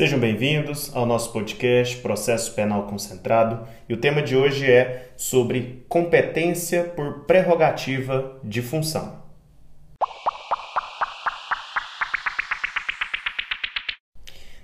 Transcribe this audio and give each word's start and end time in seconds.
Sejam 0.00 0.18
bem-vindos 0.18 0.90
ao 0.96 1.04
nosso 1.04 1.30
podcast 1.30 1.98
Processo 1.98 2.54
Penal 2.54 2.84
Concentrado 2.84 3.68
e 3.86 3.92
o 3.92 3.98
tema 3.98 4.22
de 4.22 4.34
hoje 4.34 4.64
é 4.64 5.10
sobre 5.14 5.84
competência 5.90 6.84
por 6.84 7.26
prerrogativa 7.26 8.40
de 8.42 8.62
função. 8.62 9.20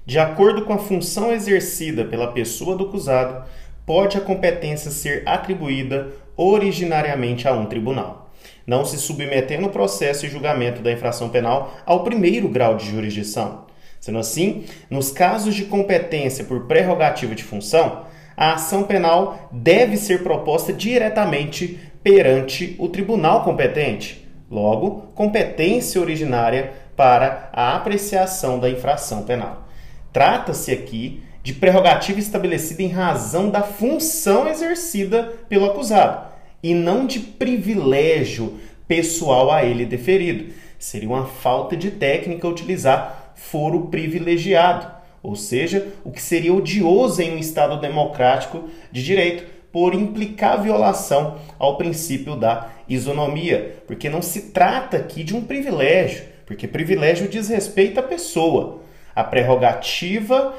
De 0.07 0.19
acordo 0.19 0.65
com 0.65 0.73
a 0.73 0.79
função 0.79 1.31
exercida 1.31 2.07
pela 2.07 2.33
pessoa 2.33 2.75
do 2.75 2.87
acusado, 2.87 3.47
pode 3.85 4.17
a 4.17 4.23
competência 4.23 4.91
ser 4.91 5.23
atribuída 5.29 6.13
originariamente 6.35 7.47
a 7.47 7.53
um 7.53 7.67
tribunal, 7.67 8.33
não 8.67 8.87
se 8.87 8.97
submetendo 8.97 9.67
o 9.67 9.71
processo 9.71 10.25
e 10.25 10.31
julgamento 10.31 10.81
da 10.81 10.91
infração 10.91 11.29
penal 11.29 11.77
ao 11.85 12.05
primeiro 12.05 12.49
grau 12.49 12.75
de 12.75 12.87
jurisdição. 12.87 13.66
Sendo 14.07 14.21
assim, 14.21 14.63
nos 14.89 15.11
casos 15.11 15.53
de 15.53 15.65
competência 15.65 16.45
por 16.45 16.67
prerrogativa 16.69 17.35
de 17.35 17.43
função, 17.43 18.05
a 18.37 18.53
ação 18.53 18.85
penal 18.85 19.49
deve 19.51 19.97
ser 19.97 20.23
proposta 20.23 20.73
diretamente 20.73 21.81
perante 22.05 22.77
o 22.79 22.89
tribunal 22.89 23.43
competente. 23.43 24.25
Logo, 24.49 25.09
competência 25.13 26.01
originária 26.01 26.73
para 26.95 27.51
a 27.53 27.75
apreciação 27.75 28.61
da 28.61 28.71
infração 28.71 29.25
penal. 29.25 29.67
Trata-se 30.13 30.71
aqui 30.71 31.25
de 31.43 31.53
prerrogativa 31.53 32.21
estabelecida 32.21 32.85
em 32.85 32.89
razão 32.91 33.51
da 33.51 33.63
função 33.63 34.47
exercida 34.47 35.33
pelo 35.49 35.67
acusado 35.67 36.29
e 36.63 36.73
não 36.75 37.09
de 37.09 37.19
privilégio 37.19 38.57
pessoal 38.87 39.51
a 39.51 39.65
ele 39.65 39.85
deferido. 39.85 40.55
Seria 40.79 41.09
uma 41.09 41.27
falta 41.27 41.77
de 41.77 41.91
técnica 41.91 42.47
utilizar 42.47 43.26
foro 43.37 43.87
privilegiado, 43.87 44.91
ou 45.23 45.37
seja, 45.37 45.87
o 46.03 46.11
que 46.11 46.21
seria 46.21 46.53
odioso 46.53 47.23
em 47.23 47.37
um 47.37 47.39
Estado 47.39 47.81
democrático 47.81 48.69
de 48.91 49.05
direito, 49.05 49.57
por 49.71 49.95
implicar 49.95 50.63
violação 50.63 51.37
ao 51.59 51.77
princípio 51.77 52.35
da 52.35 52.71
isonomia, 52.89 53.77
porque 53.87 54.09
não 54.09 54.23
se 54.23 54.51
trata 54.51 54.97
aqui 54.97 55.23
de 55.23 55.37
um 55.37 55.43
privilégio, 55.43 56.25
porque 56.47 56.67
privilégio 56.67 57.29
diz 57.29 57.49
respeito 57.49 58.01
à 58.01 58.03
pessoa. 58.03 58.81
A 59.15 59.23
prerrogativa 59.23 60.55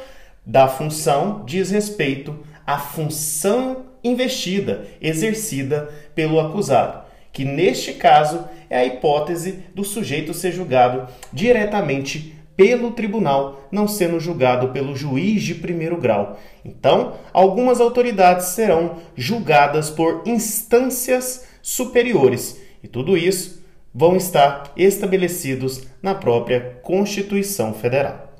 da 0.45 0.67
função 0.67 1.43
diz 1.45 1.71
respeito 1.71 2.37
à 2.65 2.77
função 2.77 3.85
investida, 4.03 4.85
exercida 5.01 5.89
pelo 6.13 6.39
acusado, 6.39 7.03
que 7.33 7.43
neste 7.43 7.93
caso 7.93 8.47
é 8.69 8.77
a 8.77 8.85
hipótese 8.85 9.63
do 9.73 9.83
sujeito 9.83 10.33
ser 10.33 10.51
julgado 10.51 11.07
diretamente 11.33 12.36
pelo 12.57 12.91
tribunal, 12.91 13.67
não 13.71 13.87
sendo 13.87 14.19
julgado 14.19 14.69
pelo 14.69 14.95
juiz 14.95 15.43
de 15.43 15.53
primeiro 15.53 15.95
grau. 15.95 16.39
Então, 16.65 17.13
algumas 17.31 17.79
autoridades 17.79 18.47
serão 18.47 18.97
julgadas 19.15 19.91
por 19.91 20.23
instâncias 20.25 21.47
superiores, 21.61 22.59
e 22.83 22.87
tudo 22.87 23.15
isso 23.15 23.63
vão 23.93 24.15
estar 24.15 24.73
estabelecidos 24.75 25.83
na 26.01 26.15
própria 26.15 26.79
Constituição 26.81 27.73
Federal. 27.73 28.33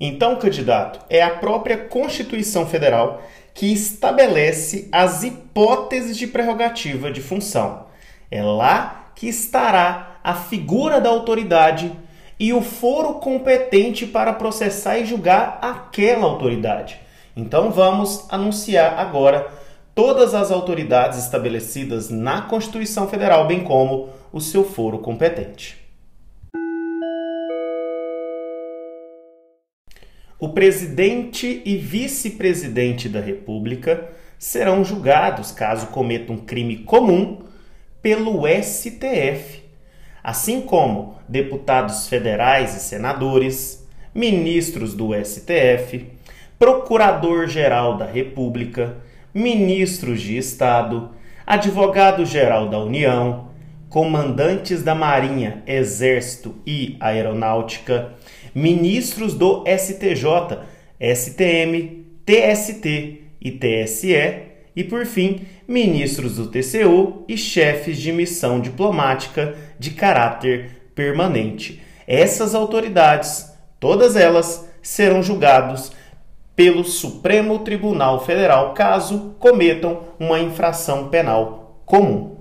Então, 0.00 0.36
candidato, 0.36 1.00
é 1.10 1.22
a 1.22 1.30
própria 1.30 1.76
Constituição 1.76 2.66
Federal 2.66 3.22
que 3.52 3.72
estabelece 3.72 4.88
as 4.92 5.24
hipóteses 5.24 6.16
de 6.16 6.28
prerrogativa 6.28 7.10
de 7.10 7.20
função. 7.20 7.86
É 8.30 8.40
lá 8.40 9.10
que 9.16 9.28
estará 9.28 10.17
a 10.28 10.34
figura 10.34 11.00
da 11.00 11.08
autoridade 11.08 11.90
e 12.38 12.52
o 12.52 12.60
foro 12.60 13.14
competente 13.14 14.06
para 14.06 14.30
processar 14.34 14.98
e 14.98 15.06
julgar 15.06 15.58
aquela 15.62 16.26
autoridade. 16.26 17.00
Então 17.34 17.70
vamos 17.70 18.26
anunciar 18.28 18.98
agora 18.98 19.48
todas 19.94 20.34
as 20.34 20.50
autoridades 20.50 21.18
estabelecidas 21.18 22.10
na 22.10 22.42
Constituição 22.42 23.08
Federal, 23.08 23.46
bem 23.46 23.64
como 23.64 24.10
o 24.30 24.38
seu 24.38 24.64
foro 24.64 24.98
competente. 24.98 25.78
o 30.40 30.50
presidente 30.50 31.62
e 31.64 31.76
vice-presidente 31.76 33.08
da 33.08 33.18
República 33.18 34.08
serão 34.38 34.84
julgados, 34.84 35.50
caso 35.50 35.88
cometam 35.88 36.36
um 36.36 36.38
crime 36.38 36.76
comum, 36.84 37.42
pelo 38.00 38.46
STF, 38.46 39.67
assim 40.22 40.60
como 40.60 41.16
deputados 41.28 42.08
federais 42.08 42.76
e 42.76 42.80
senadores, 42.80 43.86
ministros 44.14 44.94
do 44.94 45.10
STF, 45.14 46.06
procurador-geral 46.58 47.96
da 47.96 48.06
República, 48.06 48.96
ministros 49.32 50.20
de 50.20 50.36
Estado, 50.36 51.10
advogado-geral 51.46 52.68
da 52.68 52.78
União, 52.78 53.48
comandantes 53.88 54.82
da 54.82 54.94
Marinha, 54.94 55.62
Exército 55.66 56.54
e 56.66 56.96
Aeronáutica 57.00 58.16
ministros 58.54 59.34
do 59.34 59.64
STJ, 59.66 60.58
STM, 61.00 62.04
TST 62.26 63.22
e 63.40 63.50
TSE, 63.52 64.48
e 64.74 64.84
por 64.84 65.06
fim, 65.06 65.42
ministros 65.66 66.36
do 66.36 66.48
TCU 66.48 67.24
e 67.28 67.36
chefes 67.36 67.98
de 67.98 68.12
missão 68.12 68.60
diplomática 68.60 69.56
de 69.78 69.90
caráter 69.90 70.90
permanente. 70.94 71.82
Essas 72.06 72.54
autoridades, 72.54 73.52
todas 73.78 74.16
elas, 74.16 74.68
serão 74.82 75.22
julgados 75.22 75.92
pelo 76.56 76.82
Supremo 76.82 77.60
Tribunal 77.60 78.24
Federal 78.24 78.74
caso 78.74 79.36
cometam 79.38 80.00
uma 80.18 80.40
infração 80.40 81.08
penal 81.08 81.82
comum. 81.86 82.37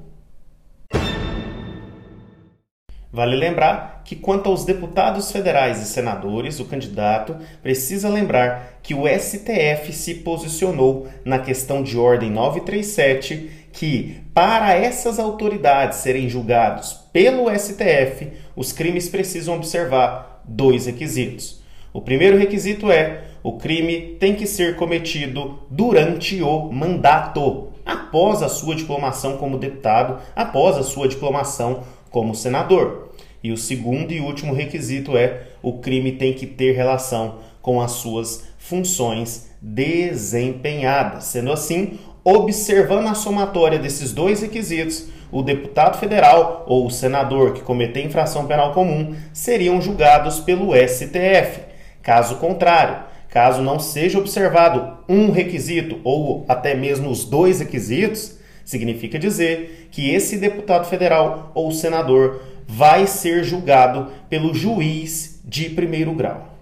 Vale 3.17 3.35
lembrar 3.35 4.03
que, 4.05 4.15
quanto 4.15 4.47
aos 4.47 4.63
deputados 4.63 5.31
federais 5.31 5.81
e 5.81 5.87
senadores, 5.87 6.59
o 6.59 6.65
candidato 6.65 7.35
precisa 7.63 8.07
lembrar 8.07 8.77
que 8.83 8.93
o 8.93 9.07
STF 9.07 9.91
se 9.91 10.13
posicionou 10.13 11.07
na 11.25 11.39
questão 11.39 11.81
de 11.81 11.97
ordem 11.97 12.29
937 12.29 13.69
que, 13.73 14.21
para 14.35 14.75
essas 14.75 15.17
autoridades 15.17 15.97
serem 15.97 16.29
julgados 16.29 16.93
pelo 17.11 17.49
STF, 17.57 18.33
os 18.55 18.71
crimes 18.71 19.09
precisam 19.09 19.55
observar 19.55 20.43
dois 20.45 20.85
requisitos. 20.85 21.63
O 21.91 22.01
primeiro 22.01 22.37
requisito 22.37 22.91
é 22.91 23.23
o 23.41 23.53
crime 23.53 24.15
tem 24.19 24.35
que 24.35 24.45
ser 24.45 24.75
cometido 24.75 25.57
durante 25.71 26.39
o 26.43 26.71
mandato, 26.71 27.69
após 27.83 28.43
a 28.43 28.47
sua 28.47 28.75
diplomação 28.75 29.37
como 29.37 29.57
deputado, 29.57 30.19
após 30.35 30.77
a 30.77 30.83
sua 30.83 31.07
diplomação 31.07 31.81
como 32.11 32.35
senador. 32.35 33.06
E 33.43 33.51
o 33.51 33.57
segundo 33.57 34.11
e 34.11 34.19
último 34.19 34.53
requisito 34.53 35.15
é 35.15 35.43
o 35.61 35.79
crime 35.79 36.13
tem 36.13 36.33
que 36.33 36.45
ter 36.45 36.73
relação 36.73 37.39
com 37.61 37.81
as 37.81 37.91
suas 37.91 38.47
funções 38.57 39.49
desempenhadas. 39.61 41.25
Sendo 41.25 41.51
assim, 41.51 41.99
observando 42.23 43.07
a 43.07 43.13
somatória 43.13 43.79
desses 43.79 44.11
dois 44.11 44.41
requisitos, 44.41 45.07
o 45.31 45.41
deputado 45.41 45.97
federal 45.97 46.65
ou 46.67 46.85
o 46.85 46.91
senador 46.91 47.53
que 47.53 47.61
cometer 47.61 48.03
infração 48.03 48.45
penal 48.47 48.73
comum 48.73 49.15
seriam 49.33 49.81
julgados 49.81 50.39
pelo 50.39 50.73
STF. 50.75 51.61
Caso 52.01 52.35
contrário, 52.37 53.03
caso 53.29 53.61
não 53.61 53.79
seja 53.79 54.19
observado 54.19 54.97
um 55.07 55.31
requisito 55.31 55.99
ou 56.03 56.45
até 56.47 56.73
mesmo 56.73 57.09
os 57.09 57.25
dois 57.25 57.59
requisitos, 57.59 58.37
significa 58.63 59.19
dizer 59.19 59.89
que 59.91 60.09
esse 60.09 60.37
deputado 60.37 60.85
federal 60.85 61.51
ou 61.53 61.71
senador 61.71 62.41
vai 62.67 63.07
ser 63.07 63.43
julgado 63.43 64.11
pelo 64.29 64.53
juiz 64.53 65.41
de 65.45 65.69
primeiro 65.69 66.13
grau. 66.13 66.57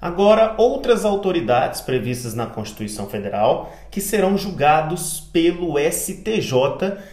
Agora, 0.00 0.54
outras 0.58 1.02
autoridades 1.02 1.80
previstas 1.80 2.34
na 2.34 2.44
Constituição 2.44 3.08
Federal 3.08 3.72
que 3.90 4.02
serão 4.02 4.36
julgados 4.36 5.18
pelo 5.32 5.78
STJ 5.78 6.52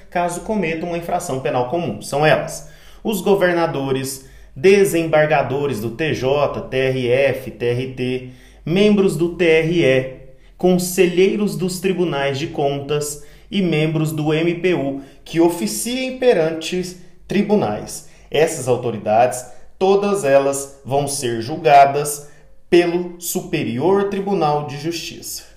caso 0.10 0.42
cometam 0.42 0.90
uma 0.90 0.98
infração 0.98 1.40
penal 1.40 1.70
comum. 1.70 2.02
São 2.02 2.26
elas: 2.26 2.70
os 3.02 3.22
governadores, 3.22 4.30
desembargadores 4.54 5.80
do 5.80 5.92
TJ, 5.92 6.68
TRF, 6.70 7.52
TRT, 7.52 8.30
membros 8.66 9.16
do 9.16 9.36
TRE, 9.36 10.20
conselheiros 10.58 11.56
dos 11.56 11.80
tribunais 11.80 12.38
de 12.38 12.48
contas 12.48 13.24
e 13.52 13.62
membros 13.62 14.14
do 14.14 14.34
MPU 14.34 15.02
que 15.26 15.42
oficiem 15.42 16.18
perante 16.18 16.98
tribunais. 17.28 18.10
Essas 18.32 18.68
autoridades, 18.68 19.46
todas 19.78 20.24
elas 20.24 20.80
vão 20.86 21.08
ser 21.08 21.42
julgadas 21.42 22.30
pelo 22.70 23.20
Superior 23.20 24.10
Tribunal 24.10 24.66
de 24.66 24.78
Justiça. 24.78 25.52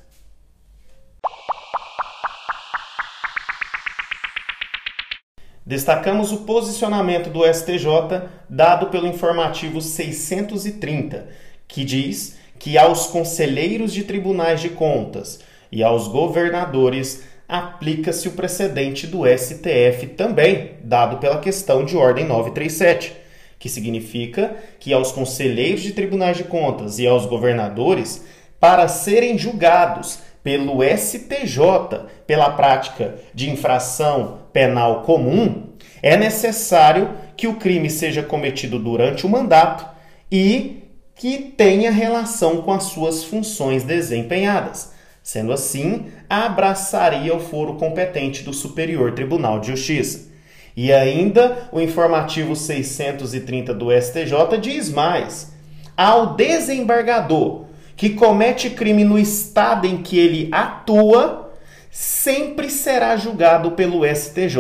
Destacamos 5.67 6.31
o 6.31 6.39
posicionamento 6.39 7.31
do 7.31 7.43
STJ 7.47 8.29
dado 8.51 8.89
pelo 8.89 9.07
informativo 9.07 9.81
630, 9.81 11.27
que 11.67 11.85
diz 11.85 12.37
que 12.59 12.77
aos 12.77 13.07
conselheiros 13.07 13.93
de 13.93 14.05
tribunais 14.05 14.61
de 14.61 14.69
contas 14.69 15.41
e 15.73 15.83
aos 15.83 16.07
governadores 16.09 17.25
aplica-se 17.49 18.29
o 18.29 18.33
precedente 18.33 19.07
do 19.07 19.23
STF 19.27 20.07
também, 20.17 20.73
dado 20.83 21.19
pela 21.19 21.39
questão 21.39 21.85
de 21.85 21.97
ordem 21.97 22.25
937, 22.25 23.13
que 23.59 23.69
significa 23.69 24.57
que 24.79 24.93
aos 24.93 25.13
conselheiros 25.13 25.83
de 25.83 25.93
tribunais 25.93 26.37
de 26.37 26.45
contas 26.45 26.99
e 26.99 27.07
aos 27.07 27.27
governadores, 27.27 28.25
para 28.59 28.89
serem 28.89 29.37
julgados 29.37 30.19
pelo 30.43 30.83
STJ 30.83 32.07
pela 32.27 32.51
prática 32.51 33.15
de 33.33 33.51
infração 33.51 34.41
penal 34.53 35.03
comum, 35.03 35.71
é 36.03 36.17
necessário 36.17 37.11
que 37.37 37.47
o 37.47 37.57
crime 37.57 37.91
seja 37.91 38.23
cometido 38.23 38.79
durante 38.79 39.27
o 39.27 39.29
mandato 39.29 39.87
e 40.31 40.85
que 41.15 41.39
tenha 41.39 41.91
relação 41.91 42.63
com 42.63 42.73
as 42.73 42.85
suas 42.85 43.25
funções 43.25 43.85
desempenhadas. 43.85 44.94
Sendo 45.25 45.55
assim, 45.55 46.09
abraçaria 46.29 47.35
o 47.35 47.41
foro 47.41 47.77
competente 47.77 48.43
do 48.43 48.53
Superior 48.53 49.13
Tribunal 49.13 49.59
de 49.59 49.69
Justiça. 49.69 50.31
E 50.77 50.93
ainda 50.93 51.67
o 51.73 51.81
informativo 51.81 52.55
630 52.55 53.73
do 53.73 53.87
STJ 53.91 54.59
diz 54.61 54.91
mais: 54.91 55.51
ao 55.97 56.35
desembargador 56.35 57.65
que 57.97 58.11
comete 58.11 58.69
crime 58.69 59.03
no 59.03 59.19
estado 59.19 59.87
em 59.87 60.03
que 60.03 60.19
ele 60.19 60.51
atua, 60.53 61.51
sempre 61.91 62.69
será 62.69 63.17
julgado 63.17 63.71
pelo 63.71 64.05
STJ, 64.05 64.59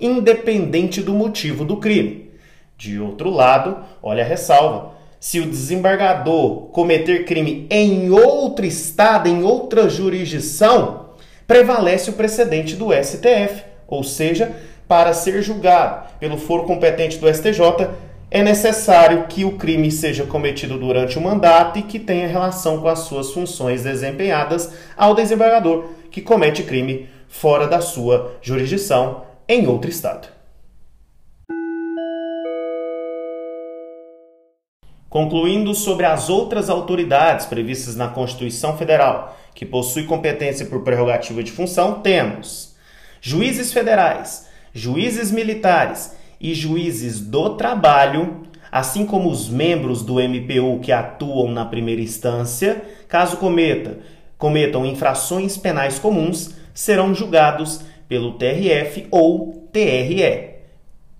independente 0.00 1.02
do 1.02 1.12
motivo 1.12 1.62
do 1.62 1.76
crime. 1.76 2.30
De 2.78 2.98
outro 2.98 3.28
lado, 3.28 3.84
olha 4.02 4.24
a 4.24 4.26
ressalva: 4.26 4.92
se 5.20 5.38
o 5.38 5.46
desembargador 5.46 6.68
cometer 6.72 7.26
crime 7.26 7.66
em 7.70 8.10
outro 8.10 8.64
estado, 8.64 9.28
em 9.28 9.44
outra 9.44 9.86
jurisdição, 9.90 11.10
prevalece 11.46 12.08
o 12.08 12.14
precedente 12.14 12.74
do 12.74 12.88
STF, 12.90 13.64
ou 13.86 14.02
seja, 14.02 14.56
para 14.88 15.12
ser 15.12 15.42
julgado 15.42 16.08
pelo 16.18 16.38
foro 16.38 16.64
competente 16.64 17.18
do 17.18 17.32
STJ, 17.32 17.90
é 18.30 18.42
necessário 18.42 19.26
que 19.28 19.44
o 19.44 19.58
crime 19.58 19.90
seja 19.90 20.24
cometido 20.24 20.78
durante 20.78 21.18
o 21.18 21.20
mandato 21.20 21.78
e 21.78 21.82
que 21.82 21.98
tenha 21.98 22.26
relação 22.26 22.80
com 22.80 22.88
as 22.88 23.00
suas 23.00 23.30
funções 23.32 23.82
desempenhadas 23.82 24.72
ao 24.96 25.14
desembargador 25.14 25.86
que 26.10 26.22
comete 26.22 26.62
crime 26.62 27.08
fora 27.28 27.66
da 27.66 27.80
sua 27.80 28.36
jurisdição 28.40 29.24
em 29.46 29.66
outro 29.66 29.90
estado. 29.90 30.39
Concluindo 35.10 35.74
sobre 35.74 36.06
as 36.06 36.30
outras 36.30 36.70
autoridades 36.70 37.44
previstas 37.44 37.96
na 37.96 38.06
Constituição 38.06 38.76
Federal, 38.76 39.36
que 39.52 39.66
possui 39.66 40.04
competência 40.04 40.64
por 40.66 40.84
prerrogativa 40.84 41.42
de 41.42 41.50
função, 41.50 41.94
temos 41.94 42.76
juízes 43.20 43.72
federais, 43.72 44.46
juízes 44.72 45.32
militares 45.32 46.16
e 46.40 46.54
juízes 46.54 47.18
do 47.18 47.56
trabalho, 47.56 48.42
assim 48.70 49.04
como 49.04 49.28
os 49.28 49.48
membros 49.48 50.04
do 50.04 50.20
MPU 50.20 50.78
que 50.80 50.92
atuam 50.92 51.50
na 51.50 51.64
primeira 51.64 52.00
instância, 52.00 52.80
caso 53.08 53.36
cometa, 53.38 53.98
cometam 54.38 54.86
infrações 54.86 55.56
penais 55.56 55.98
comuns, 55.98 56.54
serão 56.72 57.12
julgados 57.12 57.80
pelo 58.08 58.34
TRF 58.34 59.08
ou 59.10 59.68
TRE, 59.72 60.50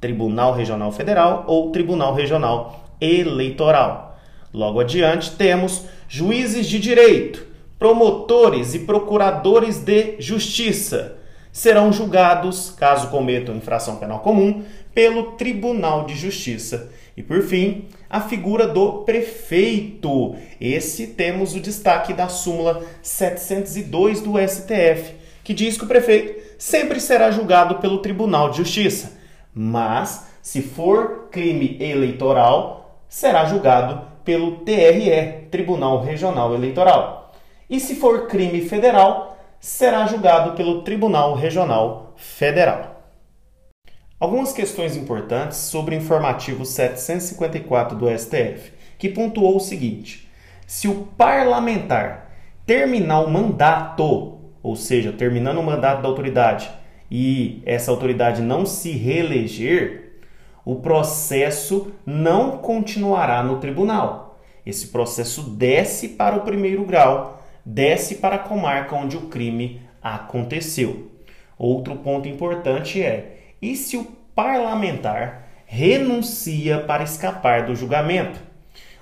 Tribunal 0.00 0.54
Regional 0.54 0.92
Federal 0.92 1.44
ou 1.48 1.72
Tribunal 1.72 2.14
Regional 2.14 2.89
Eleitoral. 3.00 4.18
Logo 4.52 4.80
adiante, 4.80 5.32
temos 5.32 5.84
juízes 6.08 6.66
de 6.66 6.78
direito, 6.78 7.46
promotores 7.78 8.74
e 8.74 8.80
procuradores 8.80 9.78
de 9.78 10.16
justiça. 10.18 11.16
Serão 11.52 11.92
julgados, 11.92 12.70
caso 12.70 13.08
cometam 13.08 13.56
infração 13.56 13.96
penal 13.96 14.20
comum, 14.20 14.64
pelo 14.94 15.32
Tribunal 15.32 16.04
de 16.04 16.14
Justiça. 16.14 16.90
E 17.16 17.22
por 17.22 17.42
fim, 17.42 17.86
a 18.08 18.20
figura 18.20 18.66
do 18.66 19.04
prefeito. 19.04 20.34
Esse 20.60 21.08
temos 21.08 21.54
o 21.54 21.60
destaque 21.60 22.12
da 22.12 22.28
súmula 22.28 22.84
702 23.02 24.20
do 24.20 24.34
STF, 24.38 25.14
que 25.44 25.54
diz 25.54 25.76
que 25.76 25.84
o 25.84 25.88
prefeito 25.88 26.40
sempre 26.58 27.00
será 27.00 27.30
julgado 27.30 27.76
pelo 27.76 27.98
Tribunal 27.98 28.50
de 28.50 28.58
Justiça, 28.58 29.18
mas 29.54 30.26
se 30.42 30.62
for 30.62 31.28
crime 31.30 31.76
eleitoral, 31.80 32.79
será 33.10 33.44
julgado 33.44 34.06
pelo 34.24 34.58
TRE, 34.58 35.48
Tribunal 35.50 36.00
Regional 36.00 36.54
Eleitoral. 36.54 37.32
E 37.68 37.80
se 37.80 37.96
for 37.96 38.28
crime 38.28 38.60
federal, 38.62 39.36
será 39.58 40.06
julgado 40.06 40.52
pelo 40.52 40.82
Tribunal 40.82 41.34
Regional 41.34 42.14
Federal. 42.16 43.02
Algumas 44.18 44.52
questões 44.52 44.96
importantes 44.96 45.58
sobre 45.58 45.96
o 45.96 45.98
informativo 45.98 46.64
754 46.64 47.98
do 47.98 48.06
STF, 48.16 48.72
que 48.96 49.08
pontuou 49.08 49.56
o 49.56 49.60
seguinte: 49.60 50.28
se 50.66 50.86
o 50.86 51.06
parlamentar 51.16 52.30
terminar 52.64 53.22
o 53.22 53.30
mandato, 53.30 54.38
ou 54.62 54.76
seja, 54.76 55.12
terminando 55.12 55.58
o 55.58 55.64
mandato 55.64 56.02
da 56.02 56.08
autoridade, 56.08 56.70
e 57.10 57.60
essa 57.66 57.90
autoridade 57.90 58.40
não 58.40 58.64
se 58.64 58.92
reeleger, 58.92 59.99
o 60.64 60.76
processo 60.76 61.92
não 62.04 62.58
continuará 62.58 63.42
no 63.42 63.58
tribunal. 63.58 64.38
Esse 64.64 64.88
processo 64.88 65.42
desce 65.42 66.08
para 66.08 66.36
o 66.36 66.42
primeiro 66.42 66.84
grau, 66.84 67.42
desce 67.64 68.16
para 68.16 68.36
a 68.36 68.40
comarca 68.40 68.94
onde 68.94 69.16
o 69.16 69.22
crime 69.22 69.80
aconteceu. 70.02 71.10
Outro 71.58 71.96
ponto 71.96 72.28
importante 72.28 73.02
é 73.02 73.36
e 73.60 73.76
se 73.76 73.96
o 73.96 74.04
parlamentar 74.34 75.48
renuncia 75.66 76.80
para 76.80 77.04
escapar 77.04 77.66
do 77.66 77.74
julgamento? 77.74 78.40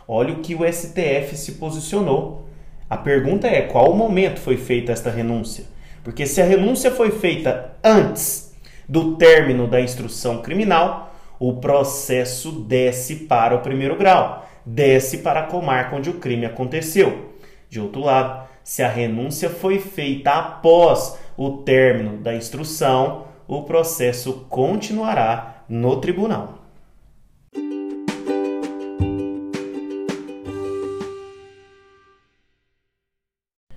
Olha 0.06 0.34
o 0.34 0.40
que 0.40 0.54
o 0.54 0.70
STF 0.70 1.36
se 1.36 1.52
posicionou. 1.52 2.48
A 2.90 2.96
pergunta 2.96 3.46
é: 3.46 3.62
qual 3.62 3.94
momento 3.94 4.40
foi 4.40 4.56
feita 4.56 4.92
esta 4.92 5.10
renúncia? 5.10 5.64
Porque 6.02 6.26
se 6.26 6.40
a 6.40 6.44
renúncia 6.44 6.90
foi 6.90 7.10
feita 7.10 7.74
antes 7.84 8.54
do 8.88 9.16
término 9.16 9.68
da 9.68 9.80
instrução 9.80 10.40
criminal, 10.40 11.07
o 11.38 11.54
processo 11.54 12.50
desce 12.50 13.16
para 13.16 13.54
o 13.54 13.60
primeiro 13.60 13.96
grau, 13.96 14.48
desce 14.64 15.18
para 15.18 15.40
a 15.40 15.46
comarca 15.46 15.96
onde 15.96 16.10
o 16.10 16.14
crime 16.14 16.46
aconteceu. 16.46 17.32
De 17.68 17.80
outro 17.80 18.00
lado, 18.00 18.48
se 18.64 18.82
a 18.82 18.88
renúncia 18.88 19.48
foi 19.48 19.78
feita 19.78 20.32
após 20.32 21.18
o 21.36 21.58
término 21.58 22.18
da 22.18 22.34
instrução, 22.34 23.26
o 23.46 23.62
processo 23.62 24.46
continuará 24.48 25.64
no 25.68 26.00
tribunal. 26.00 26.58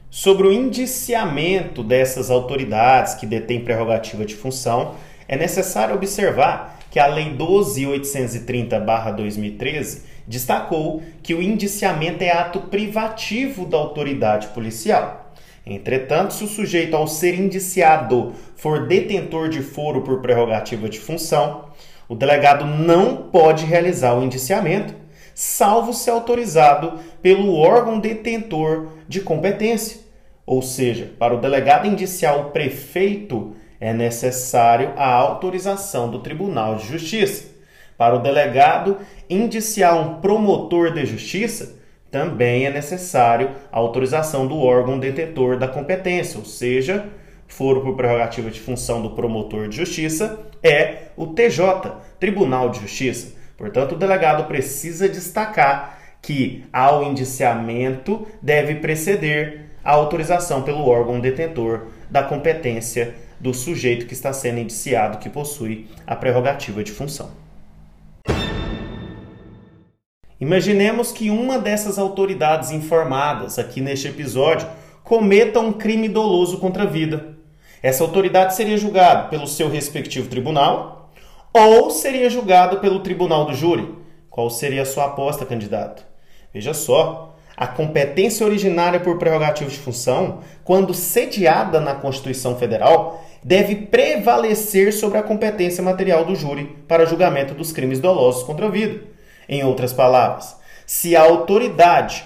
Sobre 0.09 0.47
o 0.47 0.51
indiciamento 0.51 1.81
dessas 1.81 2.29
autoridades 2.29 3.15
que 3.15 3.25
detêm 3.25 3.63
prerrogativa 3.63 4.25
de 4.25 4.35
função, 4.35 4.95
é 5.27 5.37
necessário 5.37 5.95
observar 5.95 6.80
que 6.91 6.99
a 6.99 7.07
Lei 7.07 7.35
12.830-2013 7.35 10.01
destacou 10.27 11.01
que 11.23 11.33
o 11.33 11.41
indiciamento 11.41 12.23
é 12.23 12.29
ato 12.31 12.59
privativo 12.59 13.65
da 13.65 13.77
autoridade 13.77 14.49
policial. 14.49 15.31
Entretanto, 15.65 16.33
se 16.33 16.43
o 16.43 16.47
sujeito, 16.47 16.95
ao 16.95 17.07
ser 17.07 17.39
indiciado, 17.39 18.33
for 18.55 18.87
detentor 18.87 19.47
de 19.47 19.61
foro 19.61 20.01
por 20.01 20.21
prerrogativa 20.21 20.89
de 20.89 20.99
função, 20.99 21.65
o 22.09 22.15
delegado 22.15 22.65
não 22.65 23.15
pode 23.15 23.63
realizar 23.65 24.17
o 24.17 24.23
indiciamento, 24.23 24.93
salvo 25.33 25.93
se 25.93 26.09
autorizado 26.09 26.99
pelo 27.21 27.55
órgão 27.55 27.99
detentor 27.99 28.87
de 29.07 29.21
competência. 29.21 30.01
Ou 30.45 30.61
seja, 30.61 31.13
para 31.17 31.33
o 31.33 31.39
delegado 31.39 31.87
indiciar 31.87 32.37
o 32.37 32.51
prefeito, 32.51 33.55
é 33.81 33.91
necessário 33.91 34.93
a 34.95 35.11
autorização 35.11 36.09
do 36.09 36.19
Tribunal 36.19 36.75
de 36.75 36.87
Justiça. 36.87 37.49
Para 37.97 38.15
o 38.15 38.19
delegado 38.19 38.99
indiciar 39.27 39.99
um 39.99 40.21
promotor 40.21 40.93
de 40.93 41.05
justiça, 41.05 41.75
também 42.11 42.65
é 42.65 42.69
necessário 42.69 43.49
a 43.71 43.79
autorização 43.79 44.45
do 44.45 44.59
órgão 44.59 44.99
detentor 44.99 45.57
da 45.57 45.67
competência, 45.67 46.37
ou 46.37 46.45
seja, 46.45 47.05
foro 47.47 47.81
por 47.81 47.95
prerrogativa 47.95 48.51
de 48.51 48.59
função 48.59 49.01
do 49.01 49.11
promotor 49.11 49.67
de 49.67 49.77
justiça, 49.77 50.39
é 50.61 51.07
o 51.17 51.27
TJ, 51.27 51.91
Tribunal 52.19 52.69
de 52.69 52.81
Justiça. 52.81 53.33
Portanto, 53.57 53.93
o 53.93 53.97
delegado 53.97 54.47
precisa 54.47 55.09
destacar 55.09 55.99
que 56.21 56.65
ao 56.71 57.03
indiciamento 57.03 58.27
deve 58.41 58.75
preceder 58.75 59.71
a 59.83 59.91
autorização 59.91 60.61
pelo 60.61 60.87
órgão 60.87 61.19
detentor 61.19 61.87
da 62.09 62.21
competência 62.21 63.15
do 63.41 63.53
sujeito 63.53 64.05
que 64.05 64.13
está 64.13 64.31
sendo 64.31 64.59
indiciado 64.59 65.17
que 65.17 65.29
possui 65.29 65.87
a 66.05 66.15
prerrogativa 66.15 66.83
de 66.83 66.91
função. 66.91 67.31
Imaginemos 70.39 71.11
que 71.11 71.29
uma 71.29 71.59
dessas 71.59 71.97
autoridades 71.97 72.71
informadas 72.71 73.57
aqui 73.57 73.81
neste 73.81 74.07
episódio 74.07 74.67
cometa 75.03 75.59
um 75.59 75.73
crime 75.73 76.07
doloso 76.07 76.59
contra 76.59 76.83
a 76.83 76.87
vida. 76.87 77.35
Essa 77.81 78.03
autoridade 78.03 78.55
seria 78.55 78.77
julgada 78.77 79.27
pelo 79.27 79.47
seu 79.47 79.69
respectivo 79.69 80.29
tribunal 80.29 81.11
ou 81.51 81.89
seria 81.89 82.29
julgada 82.29 82.77
pelo 82.77 82.99
tribunal 82.99 83.45
do 83.45 83.53
júri. 83.53 83.95
Qual 84.29 84.49
seria 84.49 84.83
a 84.83 84.85
sua 84.85 85.05
aposta, 85.05 85.45
candidato? 85.45 86.05
Veja 86.53 86.73
só, 86.73 87.35
a 87.55 87.67
competência 87.67 88.45
originária 88.45 88.99
por 88.99 89.19
prerrogativa 89.19 89.69
de 89.69 89.77
função, 89.77 90.39
quando 90.63 90.93
sediada 90.93 91.79
na 91.79 91.93
Constituição 91.93 92.55
Federal, 92.55 93.23
deve 93.43 93.75
prevalecer 93.75 94.93
sobre 94.93 95.17
a 95.17 95.23
competência 95.23 95.83
material 95.83 96.25
do 96.25 96.35
júri 96.35 96.75
para 96.87 97.05
julgamento 97.05 97.53
dos 97.53 97.71
crimes 97.71 97.99
dolosos 97.99 98.43
contra 98.43 98.67
a 98.67 98.69
vida. 98.69 99.01
Em 99.49 99.63
outras 99.63 99.91
palavras, 99.91 100.55
se 100.85 101.15
a 101.15 101.21
autoridade 101.21 102.23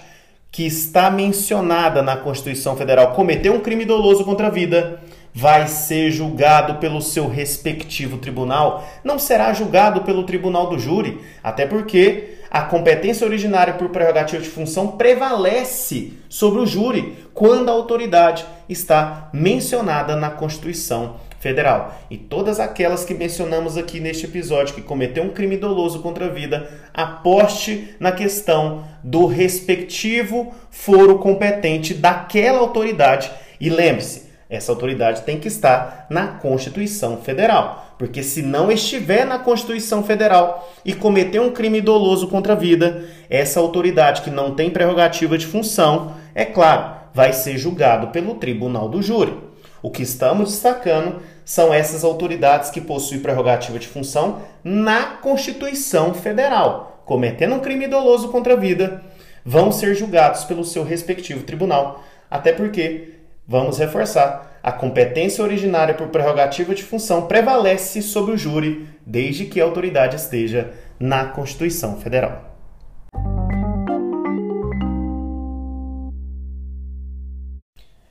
que 0.51 0.65
está 0.65 1.10
mencionada 1.10 2.01
na 2.01 2.15
Constituição 2.15 2.75
Federal 2.77 3.13
cometeu 3.13 3.53
um 3.53 3.60
crime 3.60 3.84
doloso 3.84 4.24
contra 4.24 4.48
a 4.48 4.50
vida, 4.50 5.01
vai 5.34 5.67
ser 5.67 6.12
julgado 6.12 6.75
pelo 6.75 7.01
seu 7.01 7.27
respectivo 7.27 8.17
tribunal, 8.17 8.88
não 9.03 9.19
será 9.19 9.51
julgado 9.51 10.01
pelo 10.03 10.24
tribunal 10.24 10.69
do 10.69 10.79
júri, 10.79 11.19
até 11.43 11.65
porque 11.65 12.36
a 12.56 12.62
competência 12.62 13.28
originária 13.28 13.74
por 13.74 13.90
prerrogativa 13.90 14.42
de 14.42 14.48
função 14.48 14.88
prevalece 14.88 16.14
sobre 16.30 16.62
o 16.62 16.66
júri 16.66 17.18
quando 17.34 17.68
a 17.68 17.74
autoridade 17.74 18.46
está 18.70 19.30
mencionada 19.34 20.16
na 20.16 20.30
Constituição 20.30 21.18
Federal. 21.38 21.94
E 22.10 22.18
todas 22.18 22.62
aquelas 22.62 23.04
que 23.04 23.14
mencionamos 23.14 23.76
aqui 23.76 24.00
neste 24.00 24.26
episódio 24.26 24.74
que 24.74 24.82
cometeu 24.82 25.26
um 25.26 25.34
crime 25.34 25.58
doloso 25.58 26.00
contra 26.00 26.28
a 26.28 26.30
vida, 26.30 26.70
aposte 26.94 27.94
na 28.00 28.14
questão 28.14 28.86
do 29.04 29.26
respectivo 29.26 30.56
foro 30.72 31.20
competente 31.20 31.94
daquela 31.94 32.60
autoridade 32.60 33.30
e 33.60 33.70
lembre-se, 33.70 34.30
essa 34.50 34.72
autoridade 34.72 35.24
tem 35.24 35.38
que 35.38 35.50
estar 35.50 36.08
na 36.10 36.28
Constituição 36.28 37.18
Federal. 37.18 37.85
Porque 37.98 38.22
se 38.22 38.42
não 38.42 38.72
estiver 38.72 39.25
na 39.25 39.40
Constituição 39.40 40.04
Federal 40.04 40.70
e 40.84 40.94
cometer 40.94 41.40
um 41.40 41.52
crime 41.52 41.80
doloso 41.80 42.28
contra 42.28 42.54
a 42.54 42.56
vida, 42.56 43.06
essa 43.30 43.60
autoridade 43.60 44.22
que 44.22 44.30
não 44.30 44.54
tem 44.54 44.70
prerrogativa 44.70 45.38
de 45.38 45.46
função, 45.46 46.14
é 46.34 46.44
claro, 46.44 46.96
vai 47.14 47.32
ser 47.32 47.58
julgado 47.58 48.08
pelo 48.08 48.36
tribunal 48.36 48.90
do 48.90 49.02
júri. 49.02 49.34
O 49.82 49.90
que 49.90 50.04
estamos 50.04 50.52
destacando 50.52 51.22
são 51.46 51.74
essas 51.74 52.04
autoridades 52.04 52.70
que 52.70 52.82
possuem 52.82 53.22
prerrogativa 53.22 53.80
de 53.80 53.88
função 53.88 54.42
na 54.64 55.04
Constituição 55.22 56.14
Federal. 56.14 57.04
Cometendo 57.06 57.56
um 57.56 57.60
crime 57.60 57.88
doloso 57.88 58.30
contra 58.30 58.54
a 58.54 58.58
vida, 58.58 59.04
vão 59.46 59.72
ser 59.72 59.96
julgados 59.96 60.44
pelo 60.44 60.66
seu 60.66 60.84
respectivo 60.84 61.44
tribunal. 61.44 62.04
Até 62.30 62.52
porque 62.52 63.16
Vamos 63.48 63.78
reforçar. 63.78 64.55
A 64.65 64.72
competência 64.72 65.43
originária 65.43 65.93
por 65.93 66.07
prerrogativa 66.07 66.74
de 66.74 66.81
função 66.81 67.27
prevalece 67.27 68.01
sobre 68.01 68.31
o 68.34 68.38
júri, 68.38 68.88
desde 69.05 69.45
que 69.45 69.62
a 69.62 69.63
autoridade 69.63 70.15
esteja 70.15 70.74
na 71.00 71.25
Constituição 71.25 72.00
Federal. 72.00 72.57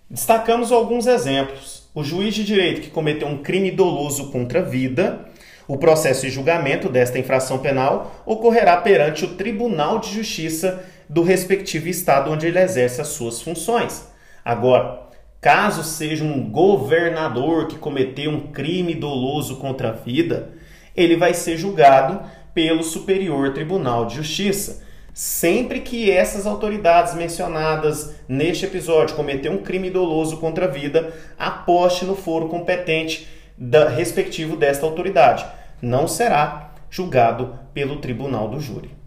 Destacamos 0.09 0.71
alguns 0.71 1.09
exemplos. 1.09 1.91
O 1.93 2.05
juiz 2.05 2.33
de 2.33 2.45
direito 2.45 2.83
que 2.83 2.91
cometeu 2.91 3.27
um 3.27 3.43
crime 3.43 3.73
doloso 3.73 4.31
contra 4.31 4.61
a 4.61 4.63
vida, 4.63 5.29
o 5.67 5.77
processo 5.77 6.21
de 6.21 6.31
julgamento 6.31 6.89
desta 6.89 7.19
infração 7.19 7.59
penal 7.59 8.23
ocorrerá 8.25 8.77
perante 8.77 9.25
o 9.25 9.35
Tribunal 9.35 9.99
de 9.99 10.13
Justiça 10.13 10.85
do 11.09 11.25
respectivo 11.25 11.89
estado 11.89 12.31
onde 12.31 12.47
ele 12.47 12.61
exerce 12.61 13.01
as 13.01 13.09
suas 13.09 13.43
funções. 13.43 14.07
Agora, 14.45 15.04
Caso 15.45 15.85
seja 15.85 16.25
um 16.25 16.49
governador 16.49 17.67
que 17.67 17.77
cometeu 17.77 18.31
um 18.31 18.51
crime 18.51 18.95
doloso 18.95 19.57
contra 19.57 19.91
a 19.91 19.93
vida, 19.93 20.53
ele 20.97 21.19
vai 21.19 21.35
ser 21.35 21.59
julgado 21.59 22.23
pelo 22.55 22.83
Superior 22.83 23.53
Tribunal 23.53 24.07
de 24.07 24.15
Justiça. 24.15 24.83
Sempre 25.13 25.81
que 25.81 26.11
essas 26.11 26.47
autoridades 26.47 27.13
mencionadas 27.13 28.15
neste 28.27 28.65
episódio 28.65 29.17
cometer 29.17 29.51
um 29.51 29.59
crime 29.59 29.91
doloso 29.91 30.39
contra 30.39 30.65
a 30.65 30.69
vida, 30.69 31.13
aposte 31.39 32.07
no 32.07 32.17
foro 32.17 32.49
competente 32.49 33.29
da, 33.55 33.87
respectivo 33.87 34.57
desta 34.57 34.87
autoridade. 34.87 35.45
Não 35.83 36.09
será 36.09 36.73
julgado 36.89 37.59
pelo 37.75 37.97
Tribunal 37.97 38.49
do 38.49 38.59
Júri. 38.59 39.04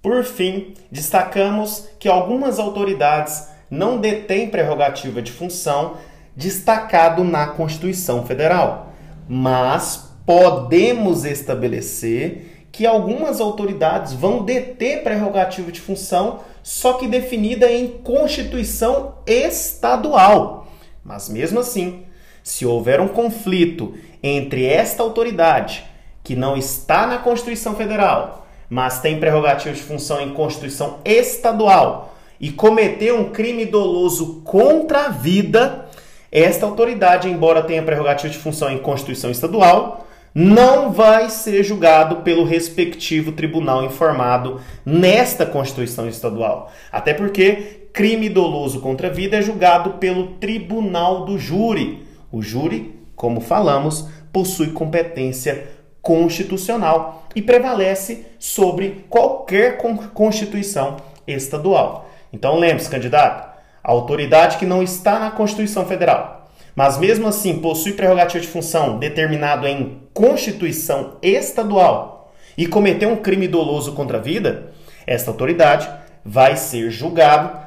Por 0.00 0.22
fim, 0.24 0.74
destacamos 0.90 1.88
que 1.98 2.08
algumas 2.08 2.58
autoridades 2.58 3.48
não 3.70 3.98
detêm 3.98 4.48
prerrogativa 4.48 5.20
de 5.20 5.32
função 5.32 5.96
destacado 6.36 7.24
na 7.24 7.48
Constituição 7.48 8.24
Federal, 8.24 8.92
mas 9.28 10.12
podemos 10.24 11.24
estabelecer 11.24 12.66
que 12.70 12.86
algumas 12.86 13.40
autoridades 13.40 14.12
vão 14.12 14.44
deter 14.44 15.02
prerrogativa 15.02 15.72
de 15.72 15.80
função, 15.80 16.40
só 16.62 16.92
que 16.92 17.08
definida 17.08 17.70
em 17.70 17.88
Constituição 17.88 19.14
estadual. 19.26 20.68
Mas 21.02 21.28
mesmo 21.28 21.58
assim, 21.58 22.04
se 22.42 22.64
houver 22.64 23.00
um 23.00 23.08
conflito 23.08 23.94
entre 24.22 24.64
esta 24.64 25.02
autoridade, 25.02 25.84
que 26.22 26.36
não 26.36 26.56
está 26.56 27.06
na 27.06 27.18
Constituição 27.18 27.74
Federal, 27.74 28.46
mas 28.68 29.00
tem 29.00 29.18
prerrogativa 29.18 29.74
de 29.74 29.82
função 29.82 30.20
em 30.20 30.30
Constituição 30.30 30.98
estadual 31.04 32.14
e 32.40 32.50
cometeu 32.50 33.18
um 33.18 33.30
crime 33.30 33.64
doloso 33.64 34.42
contra 34.44 35.06
a 35.06 35.08
vida, 35.08 35.86
esta 36.30 36.66
autoridade, 36.66 37.28
embora 37.28 37.62
tenha 37.62 37.82
prerrogativa 37.82 38.32
de 38.32 38.38
função 38.38 38.70
em 38.70 38.78
Constituição 38.78 39.30
estadual, 39.30 40.06
não 40.34 40.92
vai 40.92 41.30
ser 41.30 41.64
julgado 41.64 42.16
pelo 42.16 42.44
respectivo 42.44 43.32
tribunal 43.32 43.82
informado 43.82 44.60
nesta 44.84 45.44
Constituição 45.46 46.08
estadual. 46.08 46.70
Até 46.92 47.14
porque 47.14 47.88
crime 47.92 48.28
doloso 48.28 48.80
contra 48.80 49.08
a 49.08 49.10
vida 49.10 49.38
é 49.38 49.42
julgado 49.42 49.94
pelo 49.94 50.34
tribunal 50.34 51.24
do 51.24 51.38
júri. 51.38 52.06
O 52.30 52.42
júri, 52.42 52.94
como 53.16 53.40
falamos, 53.40 54.08
possui 54.32 54.68
competência 54.68 55.66
constitucional 56.02 57.26
e 57.34 57.42
prevalece 57.42 58.26
sobre 58.38 59.04
qualquer 59.08 59.78
constituição 60.14 60.96
estadual. 61.26 62.08
Então 62.32 62.58
lembre-se, 62.58 62.90
candidato, 62.90 63.48
a 63.82 63.90
autoridade 63.90 64.58
que 64.58 64.66
não 64.66 64.82
está 64.82 65.18
na 65.18 65.30
Constituição 65.30 65.86
Federal, 65.86 66.50
mas 66.74 66.98
mesmo 66.98 67.26
assim 67.26 67.58
possui 67.58 67.92
prerrogativa 67.92 68.40
de 68.40 68.48
função 68.48 68.98
determinado 68.98 69.66
em 69.66 70.02
Constituição 70.12 71.16
estadual 71.22 72.32
e 72.56 72.66
cometeu 72.66 73.08
um 73.08 73.16
crime 73.16 73.48
doloso 73.48 73.92
contra 73.92 74.18
a 74.18 74.20
vida, 74.20 74.72
esta 75.06 75.30
autoridade 75.30 75.88
vai 76.24 76.56
ser 76.56 76.90
julgado 76.90 77.58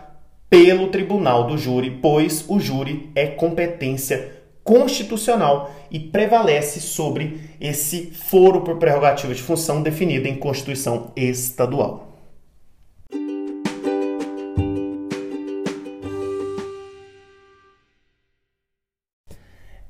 pelo 0.49 0.89
tribunal 0.89 1.47
do 1.47 1.57
júri, 1.57 1.99
pois 2.01 2.45
o 2.47 2.59
júri 2.59 3.09
é 3.15 3.25
competência 3.25 4.40
constitucional 4.63 5.71
e 5.89 5.99
prevalece 5.99 6.79
sobre 6.79 7.49
esse 7.59 8.11
foro 8.11 8.61
por 8.61 8.77
prerrogativa 8.77 9.33
de 9.33 9.41
função 9.41 9.81
definido 9.81 10.27
em 10.27 10.35
Constituição 10.35 11.11
estadual. 11.15 12.11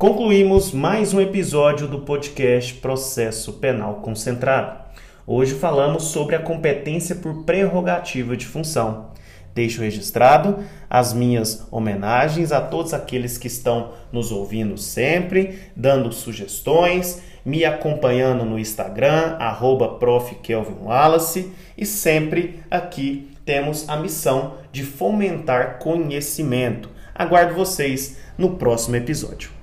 Concluímos 0.01 0.71
mais 0.71 1.13
um 1.13 1.21
episódio 1.21 1.87
do 1.87 1.99
podcast 1.99 2.73
Processo 2.73 3.53
Penal 3.53 3.97
Concentrado. 4.01 4.81
Hoje 5.27 5.53
falamos 5.53 6.05
sobre 6.05 6.35
a 6.35 6.41
competência 6.41 7.15
por 7.15 7.43
prerrogativa 7.43 8.35
de 8.35 8.47
função. 8.47 9.11
Deixo 9.53 9.81
registrado 9.81 10.63
as 10.89 11.13
minhas 11.13 11.67
homenagens 11.71 12.51
a 12.51 12.61
todos 12.61 12.93
aqueles 12.93 13.37
que 13.37 13.47
estão 13.47 13.91
nos 14.11 14.31
ouvindo 14.31 14.77
sempre, 14.77 15.59
dando 15.75 16.11
sugestões, 16.11 17.21
me 17.43 17.65
acompanhando 17.65 18.45
no 18.45 18.57
Instagram, 18.57 19.35
arroba 19.39 19.99
e 21.77 21.85
sempre 21.85 22.59
aqui 22.69 23.29
temos 23.45 23.89
a 23.89 23.97
missão 23.97 24.55
de 24.71 24.83
fomentar 24.83 25.79
conhecimento. 25.79 26.89
Aguardo 27.13 27.53
vocês 27.53 28.17
no 28.37 28.55
próximo 28.55 28.95
episódio. 28.95 29.60